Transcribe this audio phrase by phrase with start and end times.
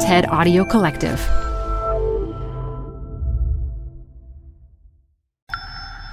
[0.00, 1.18] TED Audio Collective.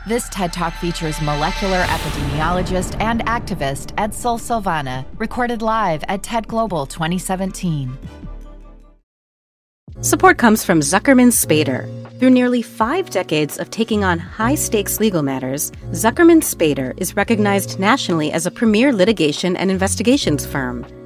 [0.07, 6.87] This TED Talk features molecular epidemiologist and activist Edsel Salvaña, recorded live at TED Global
[6.87, 7.95] 2017.
[10.01, 11.87] Support comes from Zuckerman Spader.
[12.19, 17.79] Through nearly five decades of taking on high stakes legal matters, Zuckerman Spader is recognized
[17.79, 20.87] nationally as a premier litigation and investigations firm.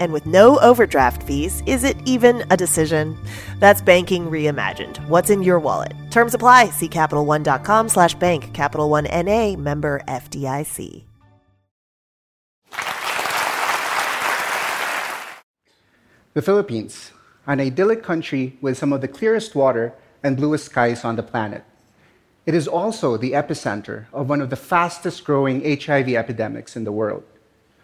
[0.00, 3.16] And with no overdraft fees, is it even a decision?
[3.60, 4.96] That's banking reimagined.
[5.06, 5.92] What's in your wallet?
[6.10, 6.70] Terms apply.
[6.70, 8.52] See CapitalOne.com slash bank.
[8.54, 9.54] Capital One N.A.
[9.54, 11.04] member FDIC.
[16.32, 17.10] The Philippines,
[17.46, 19.92] an idyllic country with some of the clearest water
[20.22, 21.64] and bluest skies on the planet.
[22.46, 26.92] It is also the epicenter of one of the fastest growing HIV epidemics in the
[26.92, 27.24] world.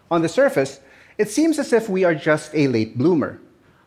[0.09, 0.79] On the surface,
[1.17, 3.39] it seems as if we are just a late bloomer.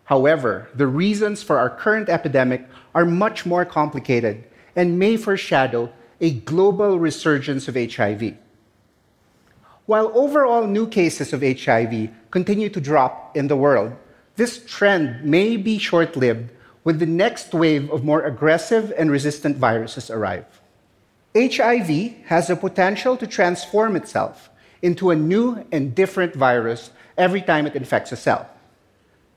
[0.04, 6.32] However, the reasons for our current epidemic are much more complicated and may foreshadow a
[6.32, 8.34] global resurgence of HIV.
[9.86, 13.92] While overall new cases of HIV continue to drop in the world,
[14.36, 16.50] this trend may be short lived
[16.82, 20.46] when the next wave of more aggressive and resistant viruses arrive.
[21.36, 24.50] HIV has the potential to transform itself
[24.82, 28.48] into a new and different virus every time it infects a cell.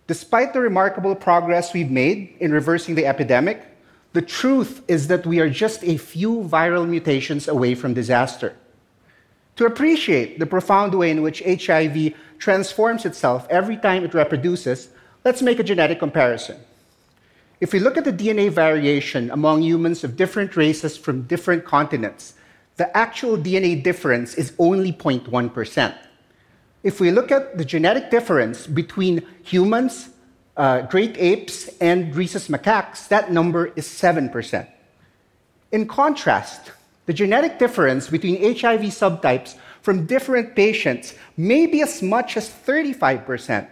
[0.08, 3.62] Despite the remarkable progress we've made in reversing the epidemic,
[4.14, 8.56] the truth is that we are just a few viral mutations away from disaster.
[9.58, 14.90] To appreciate the profound way in which HIV transforms itself every time it reproduces,
[15.26, 16.58] let's make a genetic comparison.
[17.60, 22.34] If we look at the DNA variation among humans of different races from different continents,
[22.78, 25.96] the actual DNA difference is only 0.1%.
[26.84, 30.10] If we look at the genetic difference between humans,
[30.58, 34.68] uh, great apes, and rhesus macaques, that number is 7%.
[35.72, 36.74] In contrast,
[37.06, 43.68] the genetic difference between HIV subtypes from different patients may be as much as 35%.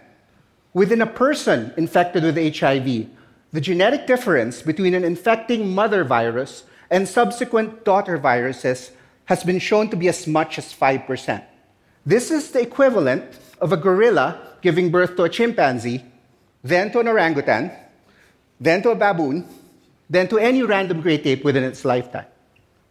[0.72, 3.08] Within a person infected with HIV,
[3.52, 8.90] the genetic difference between an infecting mother virus and subsequent daughter viruses
[9.26, 11.44] has been shown to be as much as 5%.
[12.04, 13.24] This is the equivalent
[13.60, 16.04] of a gorilla giving birth to a chimpanzee,
[16.62, 17.70] then to an orangutan,
[18.60, 19.46] then to a baboon,
[20.10, 22.26] then to any random great ape within its lifetime.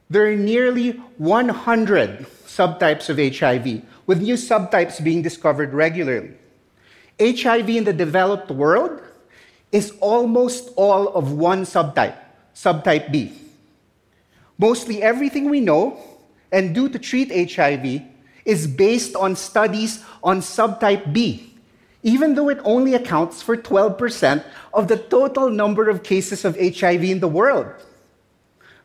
[0.10, 6.32] There are nearly 100 subtypes of HIV, with new subtypes being discovered regularly.
[7.20, 9.02] HIV in the developed world
[9.72, 12.18] is almost all of one subtype,
[12.56, 13.32] subtype B.
[14.58, 15.98] Mostly everything we know
[16.52, 18.04] and do to treat HIV
[18.46, 21.54] is based on studies on subtype B,
[22.04, 24.44] even though it only accounts for 12%
[24.74, 27.68] of the total number of cases of HIV in the world.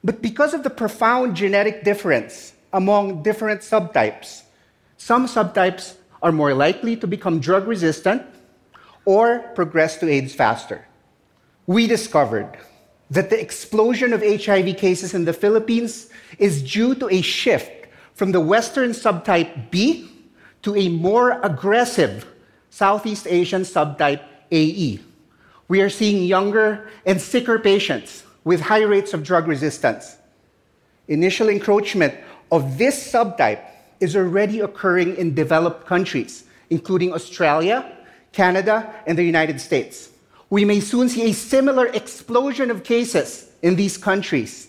[0.05, 4.43] But because of the profound genetic difference among different subtypes,
[4.97, 8.23] some subtypes are more likely to become drug resistant
[9.05, 10.87] or progress to AIDS faster.
[11.67, 12.57] We discovered
[13.11, 17.71] that the explosion of HIV cases in the Philippines is due to a shift
[18.17, 20.11] from the Western subtype B
[20.63, 22.27] to a more aggressive
[22.71, 25.01] Southeast Asian subtype AE.
[25.69, 30.17] We are seeing younger and sicker patients with high rates of drug resistance.
[31.09, 32.15] Initial encroachment
[32.51, 33.61] of this subtype
[34.01, 37.85] is already occurring in developed countries, including Australia,
[38.33, 40.09] Canada, and the United States.
[40.49, 44.69] We may soon see a similar explosion of cases in these countries.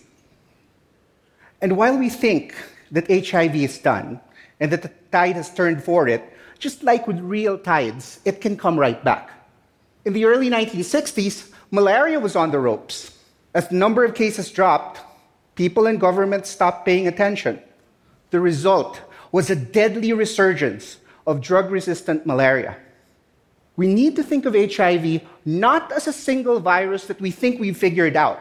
[1.62, 2.54] And while we think
[2.90, 4.20] that HIV is done
[4.60, 6.22] and that the tide has turned for it,
[6.58, 9.30] just like with real tides, it can come right back.
[10.04, 13.18] In the early 1960s, malaria was on the ropes.
[13.54, 15.00] As the number of cases dropped,
[15.54, 17.60] people and governments stopped paying attention.
[18.30, 19.00] The result
[19.32, 22.76] was a deadly resurgence of drug resistant malaria.
[23.76, 27.76] We need to think of HIV not as a single virus that we think we've
[27.76, 28.40] figured out,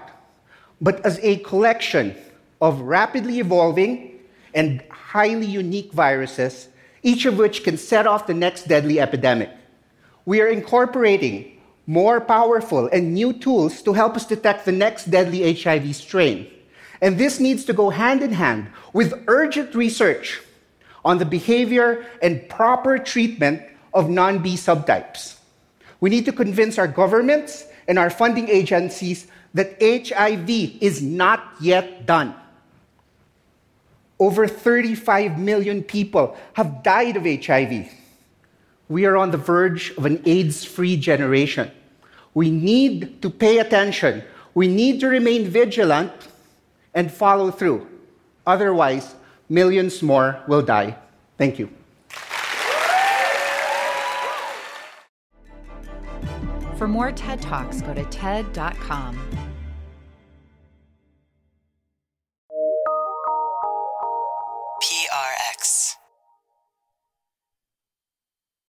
[0.82, 2.16] but as a collection
[2.62, 4.17] of rapidly evolving
[4.58, 6.68] and highly unique viruses,
[7.04, 9.52] each of which can set off the next deadly epidemic.
[10.26, 11.58] We are incorporating
[11.88, 16.46] more powerful, and new tools to help us detect the next deadly HIV strain.
[17.02, 20.42] And this needs to go hand in hand with urgent research
[21.06, 23.62] on the behavior and proper treatment
[23.94, 25.38] of non B subtypes.
[26.02, 30.50] We need to convince our governments and our funding agencies that HIV
[30.82, 32.36] is not yet done.
[34.20, 37.92] Over 35 million people have died of HIV.
[38.90, 41.72] We are on the verge of an AIDS free generation.
[42.34, 44.24] We need to pay attention.
[44.54, 46.12] We need to remain vigilant
[46.94, 47.88] and follow through.
[48.46, 49.16] Otherwise,
[49.50, 50.98] millions more will die.
[51.38, 51.70] Thank you.
[56.78, 59.47] For more TED Talks, go to TED.com.